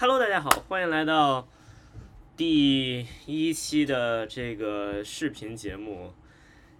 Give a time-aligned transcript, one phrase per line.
[0.00, 1.48] Hello，大家好，欢迎来到
[2.36, 6.14] 第一期的这个视频节目，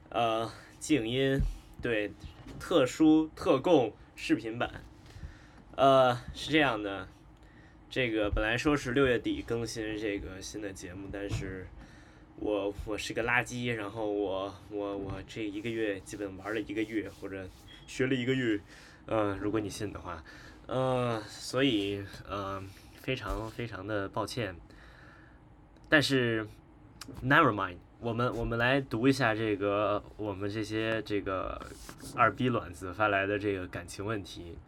[0.08, 0.48] 呃，
[0.79, 1.40] 静音，
[1.82, 2.12] 对，
[2.60, 4.84] 特殊特供视频版，
[5.74, 7.08] 呃，是这样的，
[7.91, 11.66] 这个本来说是六月底更新这个新的节目，但是
[12.37, 17.48] 我我是个垃圾，然后我我我这一个月基本玩了一个月或者
[17.85, 18.61] 学了一个月，
[19.07, 20.23] 呃，如果你信的话。
[20.69, 22.62] 呃，所以呃，
[23.09, 24.54] 非常非常的抱歉，
[25.89, 26.46] 但是
[27.25, 31.58] never mind，我们我们来读一下这个我们这些这个
[32.14, 34.58] 二逼卵子发来的这个感情问题，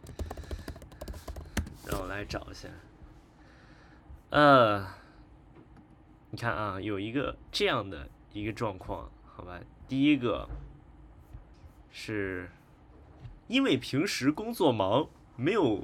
[1.85, 2.67] 让我来找一下。
[4.31, 4.87] 呃，
[6.31, 10.49] 你看啊，有一个这样的一个状况，好吧，第一个
[11.91, 12.49] 是
[13.47, 15.07] 因为平时工作忙。
[15.37, 15.83] 没有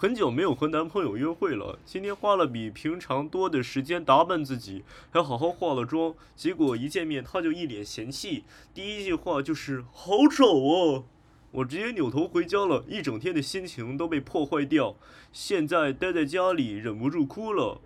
[0.00, 6.14] 很久没有和男朋友约会了，今天花了比平常多的时间打扮自己，还好好化了妆。
[6.34, 11.04] 结果一见面他就一脸嫌弃，第一句话就是“好丑哦”，
[11.52, 14.96] 我直接扭头回家了，一整天的心情都被破坏掉。
[15.34, 17.78] 现在待在家里忍不住哭了。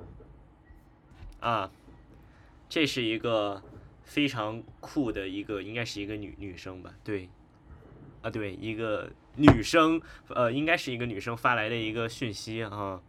[1.40, 1.72] 啊，
[2.68, 3.60] 这是一个
[4.04, 6.94] 非常酷的一个，应该是一个女女生吧？
[7.02, 7.28] 对，
[8.22, 9.10] 啊对，一个。
[9.36, 13.02] 女生，呃，应该是一个女生发来的一个讯息啊。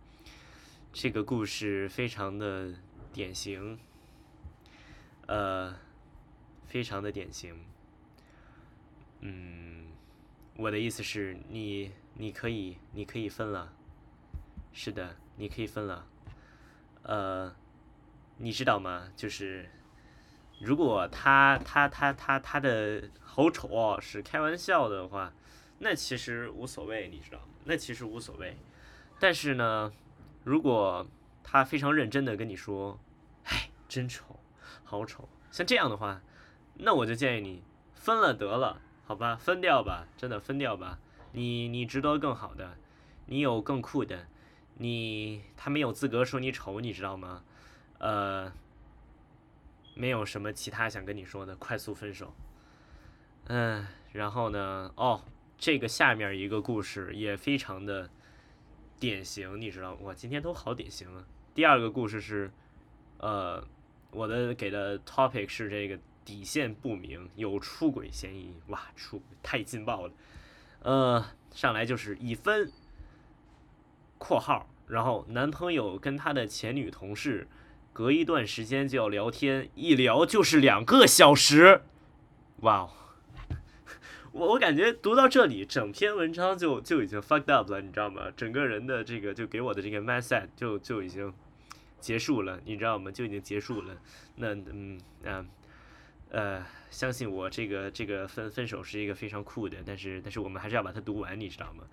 [0.92, 2.74] 这个故事非常的
[3.14, 3.78] 典型，
[5.28, 5.76] 呃，
[6.66, 7.60] 非常的典型。
[9.20, 9.88] 嗯，
[10.56, 13.72] 我的意思是你，你可以，你可以分了。
[14.74, 16.08] 是的，你可以分了。
[17.04, 17.56] 呃，
[18.38, 19.10] 你知道吗？
[19.16, 19.70] 就是
[20.60, 25.32] 如果他他他他他的好丑哦是开玩笑的话。
[25.80, 27.46] 那其实无所谓，你知道吗？
[27.66, 28.56] 那其实无所谓。
[29.20, 29.92] 但是呢，
[30.44, 31.06] 如果
[31.44, 33.00] 他非常认真的跟你说
[33.46, 34.40] ：“哎，真丑，
[34.84, 36.22] 好丑。”像这样的话，
[36.76, 37.64] 那我就建议你
[37.94, 39.36] 分了得了，好吧？
[39.36, 41.00] 分掉吧，真的分掉吧。
[41.34, 42.78] 你你值得更好的，
[43.26, 44.28] 你有更酷的，
[44.76, 47.44] 你他没有资格说你丑，你知道吗？
[48.00, 48.52] 呃，
[49.94, 52.34] 没有什么其他想跟你说的，快速分手。
[53.46, 54.92] 嗯，然后呢？
[54.96, 55.22] 哦。
[55.66, 58.08] 这个下面一个故事也非常的
[59.00, 61.26] 典型，你知道哇，今天都好典型啊。
[61.56, 62.52] 第二个故事是，
[63.18, 63.68] 呃，
[64.12, 68.54] 我的给的 topic 是这个底线不明，有出轨嫌疑。
[68.68, 70.14] 哇，出太劲爆了。
[70.84, 72.72] 呃，上来就是已分
[74.20, 77.48] （括号），然后男朋友跟他的前女同事
[77.92, 81.82] 隔一段时间就要聊天，一聊就是两个小时。
[82.58, 82.92] 哇哦！
[84.36, 88.30] 我我感觉读到这里，整篇文章就就已经 fucked up 了，你知道吗？
[88.36, 91.34] 整个人的这个就给我的这个 mindset 就就已经
[92.02, 93.10] 结束了，你知道吗？
[93.10, 93.96] 就已经结束了。
[94.36, 95.48] 那嗯嗯
[96.32, 101.86] 呃，相信我，这个这个分分手是一个非常酷的，但是但是我们还是要把它读完，你知道吗？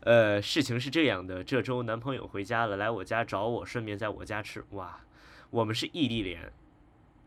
[0.00, 4.64] 呃，事情是这样的，这周男朋友回家了，来我家找我，顺便在我家吃。
[4.70, 4.98] 哇，
[5.50, 6.50] 我们是异地恋，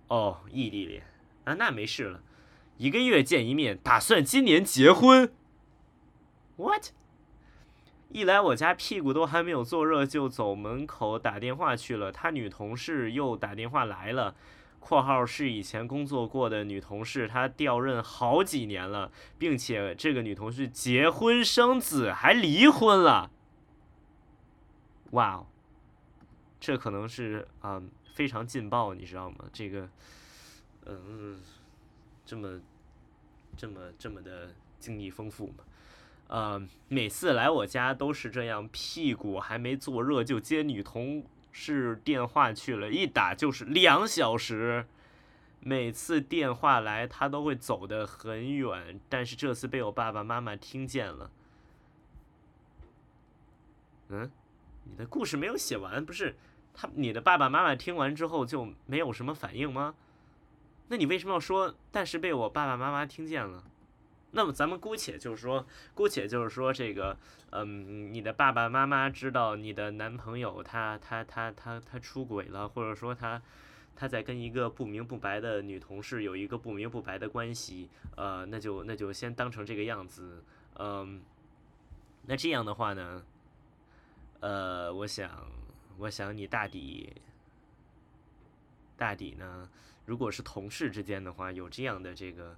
[0.08, 1.03] 哦，异地恋
[1.44, 2.20] 啊，那没事了。
[2.78, 5.31] 一个月见一面，打算今年结婚。
[6.58, 6.90] What？
[8.09, 12.12] 一来我家屁股都还没有坐热，就走门口打电话去了。
[12.12, 14.35] 他女同事又打电话来了
[14.80, 23.31] （括号是以前工作过的女同事），她调任好几年了，并且这个女同事结婚生子，还离婚了。
[25.12, 25.47] 哇哦，
[26.59, 27.81] 这可能是啊
[28.14, 29.46] 非常劲爆，你知道吗？
[29.52, 29.90] 这个，
[30.85, 31.40] 嗯。
[32.25, 32.59] 这么，
[33.56, 35.63] 这么这么的经历丰富嘛？
[36.28, 44.88] 呃，每次来我家都是这样，屁股还没坐热就接女同事电话去了，一打就是两小时。
[45.59, 51.31] 每次电话来，他都会走得很远，但是这次被我爸爸妈妈听见了。
[54.09, 54.31] 嗯，
[54.84, 56.35] 你的故事没有写完，不是？
[56.72, 59.96] 他，你的爸爸妈妈听完之后就没有什么反应吗？
[60.87, 61.76] 那你为什么要说？
[61.91, 63.64] 但是被我爸爸妈妈听见了。
[64.32, 67.17] 那么咱们姑且就是说，姑且就是说这个，
[67.52, 73.41] 嗯，你的爸爸妈妈知道你的男朋友他他他他他出轨了，或者说他
[73.96, 80.43] 他在跟一个不明不白的女同事有一个不明不白的关系，呃，那就那就先当成这个样子，
[80.79, 81.22] 嗯，
[82.26, 83.23] 那这样的话呢，
[84.41, 85.47] 呃，我想
[85.97, 87.09] 我想你大抵
[88.97, 89.70] 大抵呢。
[90.06, 92.56] 如果是同事之间的话，有这样的这个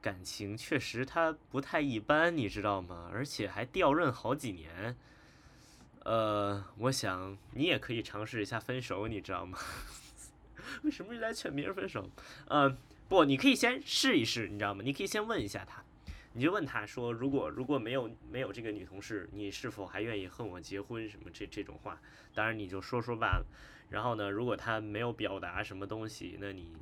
[0.00, 3.08] 感情，确实他不太一般，你知道吗？
[3.12, 4.96] 而且还调任好几年，
[6.02, 9.56] 呃，我想你也可以尝试一下分手，你知道吗？
[10.82, 12.10] 为什么来劝别人分手？
[12.48, 12.76] 嗯，
[13.08, 14.82] 不，你可以先试一试，你知道吗？
[14.84, 15.84] 你可以先问一下他，
[16.34, 21.08] 你就问他说，如果如果没有没有这个女同事，你是否还愿意和我结婚？
[21.08, 22.00] 什么这这种话，
[22.34, 23.46] 当然你就说说罢了。
[23.90, 26.72] 然后呢，如果他没有表达什么东西，那你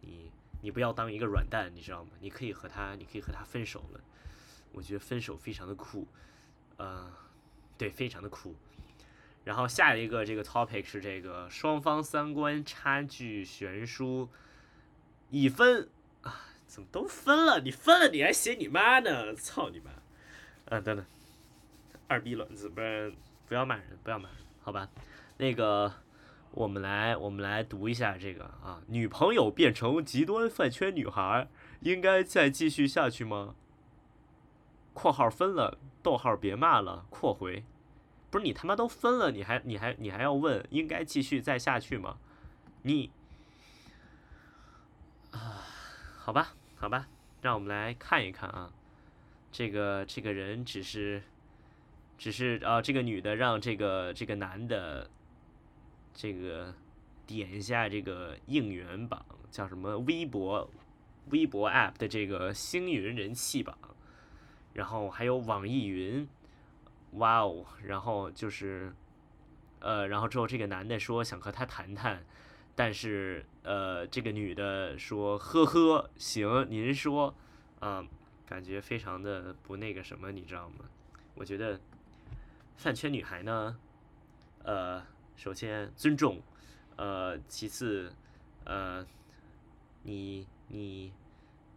[0.00, 0.30] 你
[0.62, 2.10] 你不要当一个软蛋，你知道吗？
[2.20, 4.00] 你可以和他，你可以和他分手了。
[4.72, 6.06] 我觉得分手非常的酷，
[6.78, 7.12] 呃，
[7.76, 8.54] 对，非常的酷。
[9.44, 14.28] 然后下一个这个 topic 是这个双方三观差距悬殊，
[15.30, 15.88] 已分，
[16.68, 17.60] 怎么都分了？
[17.60, 19.34] 你分了你还写你妈呢？
[19.34, 19.90] 操你妈！
[20.66, 21.04] 啊，等等，
[22.06, 23.10] 二逼卵子，不然
[23.48, 24.88] 不要骂人，不要骂人，好吧？
[25.38, 25.92] 那个，
[26.50, 31.48] 我们来我们来读一下这个啊，女朋友变成极端饭圈女孩，
[31.80, 33.54] 应该再继续下去吗？
[34.92, 37.64] 括号分了，逗号别骂了，括回。
[38.30, 42.18] 不是你他妈都分了，你还你还你还要问应该继续再下去吗？
[42.82, 43.10] 你
[45.30, 45.64] 啊，
[46.28, 47.08] 好吧，好吧，
[47.40, 48.70] 让我们来看一看啊，
[49.50, 51.22] 这个这个人只是
[52.18, 55.08] 只是啊，这个女的让这个这个男的
[56.12, 56.74] 这个
[57.26, 60.70] 点一下这个应援榜，叫什么微博
[61.30, 63.74] 微博 app 的这个星云人气榜，
[64.74, 66.28] 然后还有网易云。
[67.12, 68.92] 哇哦，然后就是，
[69.80, 72.22] 呃，然后之后这个男的说想和他谈谈，
[72.78, 77.34] 但是呃，这个女的说呵呵，行，您说，
[77.80, 78.06] 啊，
[78.46, 80.84] 感觉非常的不那个什么，你知道吗？
[81.34, 81.80] 我觉得
[82.76, 83.76] 饭圈女孩呢，
[84.62, 85.02] 呃，
[85.34, 86.40] 首先尊重，
[86.94, 88.12] 呃，其次，
[88.64, 89.04] 呃，
[90.04, 91.12] 你你。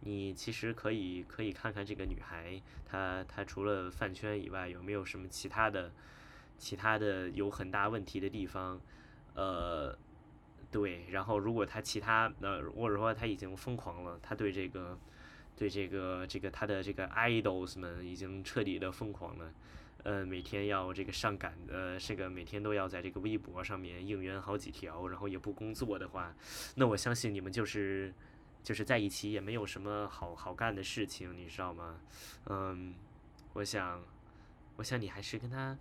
[0.04, 5.92] 你其实可以可以看看这个女孩，她她除了饭圈以外，有没有什么其他的
[6.58, 8.80] 其他的有很大问题的地方？
[9.34, 9.96] 呃，
[10.72, 14.98] 对，然后如果他其他呃，或者说他已经疯狂了，他对这个
[15.54, 19.52] 对这个这个他的这个 idols 们已经彻底的疯狂了，
[20.02, 26.34] 呃，每天要这个上赶的这个每天都要在这个微博上面应援好几条，然后也不工作的话，
[26.74, 28.12] 那我相信你们就是。
[28.64, 31.98] 就是在一起也没有什么好好干的事情，你知道吗？
[32.46, 32.94] 嗯，
[33.54, 34.00] 我想，
[34.76, 35.76] 我想你还是跟他，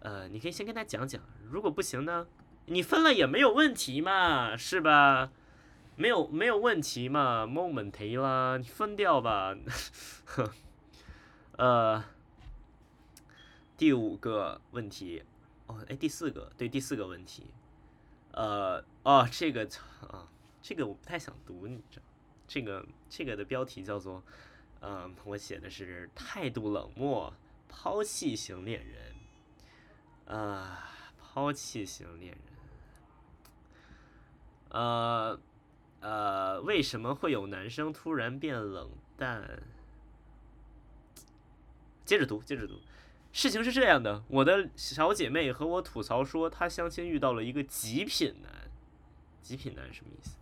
[0.00, 2.26] 呃，你可以先跟他讲讲，如果不行呢，
[2.66, 5.30] 你分了也没有问题嘛，是吧？
[5.96, 9.56] 没有没有问题嘛，moment 啦，你分掉吧。
[11.56, 12.04] 呃，
[13.76, 15.22] 第五个问题，
[15.66, 17.46] 哦，哎，第四个，对，第四个问题，
[18.32, 19.68] 呃，哦，这个
[20.08, 20.28] 啊，
[20.60, 22.06] 这个我不太想读，你知道。
[22.46, 24.22] 这个这个的标题叫做，
[24.80, 27.32] 嗯，我写的是态度冷漠、
[27.68, 32.53] 抛弃型恋人，啊，抛弃型恋人，
[34.74, 35.38] 呃
[36.00, 39.62] 呃，为什么会有男生突然变冷淡？
[42.04, 42.80] 接着读，接着读，
[43.32, 48.68] 事情是这样的，我的小姐妹和我吐槽说，她相亲遇到了一个极品男，
[49.40, 50.36] 极品男什么意思？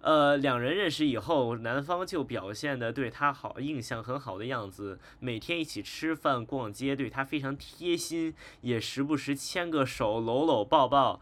[0.00, 11.20] 呃，两人认识以后，男方就表现的对她好，印象很好的样子，每天一起吃饭、逛街，对她非常贴心，也时不时牵个手、搂搂抱抱。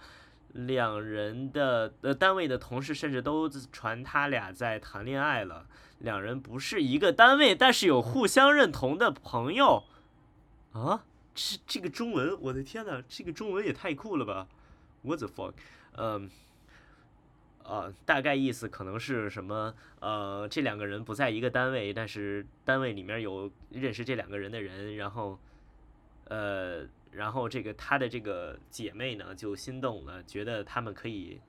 [0.53, 5.67] 两人的呃单位的同事甚至都传他俩在谈恋爱了。
[5.99, 9.85] 两人不是一个单位，但是有互相认同的朋友。
[10.73, 11.05] 啊，
[11.35, 14.49] 这这个中文，我的天呐，这个中文也太酷了吧
[15.03, 15.55] ！What the fuck？
[15.97, 16.31] 嗯。
[17.65, 19.73] 呃，大概意思可能是什么？
[20.01, 25.39] 呃，这两个人不在一个单位，但是单位里面有认识这两个人的人，然后，
[26.25, 31.41] 呃，然后这个他的这个姐妹呢就心动了，觉得他们可以，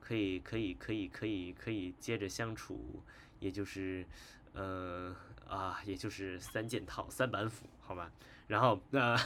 [0.00, 3.02] 可以，可以，可以，可以，可以接着相处，
[3.38, 4.04] 也就是，
[4.52, 5.14] 呃，
[5.48, 8.10] 啊，也就是三件套、三板斧，好吧？
[8.48, 9.16] 然后，那，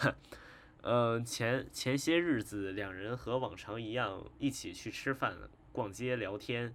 [0.83, 5.35] 呃，前前些日子，两人和往常一样一起去吃饭。
[5.73, 6.73] 逛街聊天，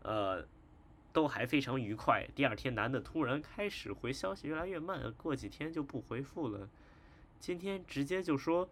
[0.00, 0.46] 呃，
[1.12, 2.26] 都还非常愉快。
[2.34, 6.70] 第二天，男的突然开始回消息越来越慢，过几天就不回复了。
[7.44, 8.70] 今天直接就说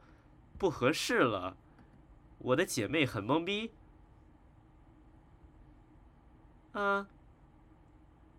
[0.57, 1.55] 不合适了。
[2.39, 3.71] 我的姐妹很懵逼。
[6.73, 7.07] 啊，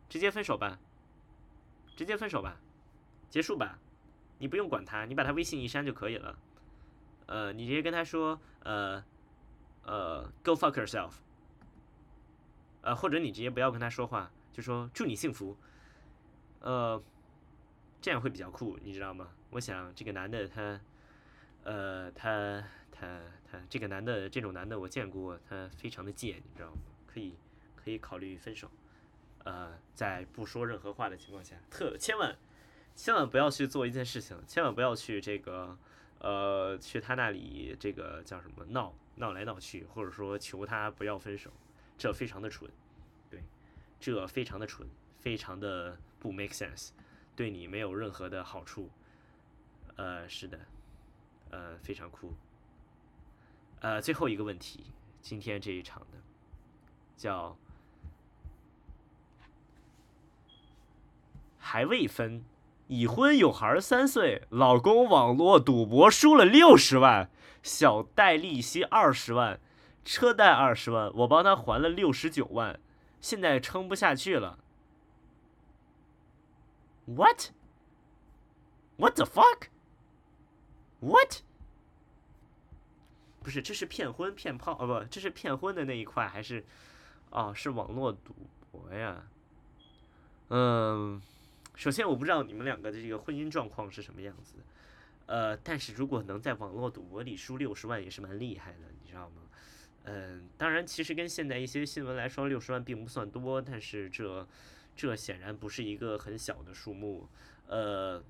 [0.10, 0.80] 直接分手吧，
[1.96, 2.60] 直接分手吧，
[3.30, 3.78] 结束吧。
[4.40, 6.36] 你不用管他，你把他微信一删就可以了。
[7.28, 9.04] 呃，你直接跟他说，呃。
[9.84, 11.12] 呃，Go fuck yourself。
[12.82, 15.56] 呃，或者你直接不要跟他说话，就说祝你幸福。
[16.62, 17.00] 呃，
[18.02, 19.28] 这样会比较酷，你知道吗？
[19.54, 20.82] 我想这个男的他，
[21.64, 26.78] 呃，他他他这个男的，这种男的我见过，他非常的贱，你知道吗？
[27.06, 27.36] 可以
[27.76, 28.68] 可以考虑分手。
[29.44, 32.36] 呃，在不说任何话的情况下，特千万
[32.96, 35.78] 千万不要去做一件事情，千万不要去这个
[36.18, 41.52] 呃去他那里这个叫什么闹闹来闹去，或者说求他不要分手，
[41.96, 42.72] 这非常的蠢，
[43.30, 43.44] 对，
[44.00, 44.88] 这非常的蠢，
[45.20, 46.90] 非常的不 make sense，
[47.36, 48.90] 对你没有任何的好处。
[49.96, 50.60] 呃，是的，
[51.52, 52.34] 呃，非常酷。
[53.82, 54.84] 呃，最后一个问题，
[55.22, 56.18] 今天这一场的
[57.16, 57.56] 叫。
[61.66, 62.44] 还未分，
[62.88, 67.32] 已婚有孩三岁，老公网络赌博输了六十万，
[67.64, 69.60] 小贷利息二十万，
[70.04, 72.80] 车贷二十万，我帮他还了六十九万，
[73.22, 74.60] 现在撑不下去了。
[77.06, 77.50] What?
[78.98, 79.70] What the fuck?
[81.04, 81.42] What?
[83.42, 86.64] 不是，这是骗婚骗炮哦，不，这是骗婚的那一块，还是
[87.30, 88.34] 哦，是网络赌
[88.72, 89.26] 博呀？
[90.50, 91.22] 嗯。
[91.76, 94.54] 首先，我不知道你们两个的这个婚姻状况是什么样子，
[95.26, 99.42] 呃，但是如果能在网络赌博里输六十万，也是蛮厉害的，你知道吗？
[100.04, 104.48] 嗯，当然，其实跟现在一些新闻来说，六十万并不算多，但是这
[104.96, 107.28] 这显然不是一个很小的数目，
[107.66, 108.24] 呃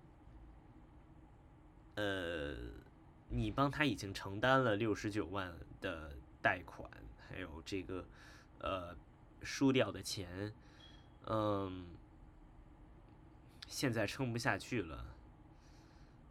[1.96, 2.56] 呃，
[3.30, 6.90] 你帮他已经承担了六十九万的贷款，
[7.28, 8.06] 还有这个
[8.60, 8.96] 呃
[9.42, 10.54] 输掉的钱，
[11.26, 11.86] 嗯。
[13.66, 15.16] 现在撑不下去了，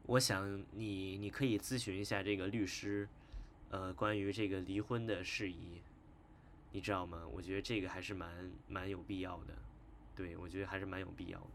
[0.07, 3.09] 我想你你可以咨询一下这个律师，
[3.71, 5.83] 呃，关于这个离婚的事宜，
[6.71, 7.27] 你知道吗？
[7.27, 9.55] 我觉得这个还是蛮蛮有必要的，
[10.15, 11.47] 对我觉得还是蛮有必要的，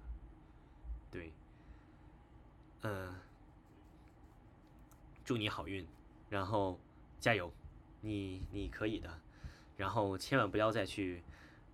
[1.09, 1.31] 对，
[2.81, 3.15] 嗯，
[5.27, 5.85] 祝你好运，
[6.29, 6.79] 然后
[7.19, 7.51] 加油，
[7.99, 9.19] 你你可以的，
[9.75, 11.21] 然后千万不要再去。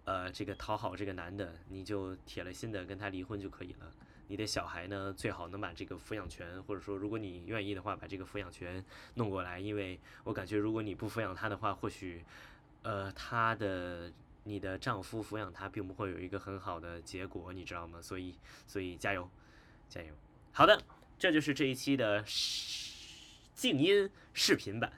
[0.06, 3.90] 呃，这个讨好这个男的，你就铁了心的跟他离婚就可以了。
[4.28, 8.84] 你的小孩呢，最好能把这个抚养权，或者说如果你愿意的话，把这个抚养权
[9.14, 9.60] 弄过来。
[9.60, 12.26] 因为我感觉，如果你不抚养他的话，或许，
[12.82, 14.12] 呃，他的
[14.44, 18.02] 你的丈夫抚养他，并不会有一个很好的结果，你知道吗？
[18.02, 18.36] 所以，
[18.68, 19.30] 所以加油，
[19.88, 20.14] 加油。
[20.52, 20.82] 好的，
[21.18, 22.22] 这就是这一期的
[23.54, 24.92] 静音视频版。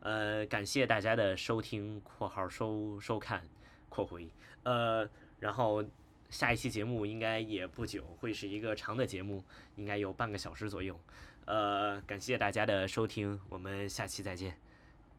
[0.00, 3.42] 呃，感谢大家的收听（括号收收看）。
[3.88, 4.28] 括回，
[4.64, 5.08] 呃，
[5.40, 5.82] 然后
[6.28, 9.42] 下一期节目应该也不久，会是一个长的节目，
[9.76, 10.98] 应该有半个小时左右。
[11.46, 14.58] 呃，感谢大家的收听，我们下期再见，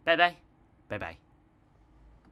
[0.04, 0.36] 拜拜，
[0.88, 1.27] 拜拜。